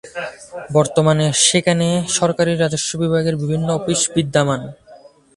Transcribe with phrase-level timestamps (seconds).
[0.73, 1.87] বর্তমানে সেখানে
[2.17, 4.61] সরকারি রাজস্ব বিভাগের বিভিন্ন অফিস বিদ্যমান।